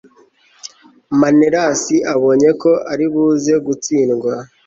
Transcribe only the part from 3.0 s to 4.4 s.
buze gutsindwa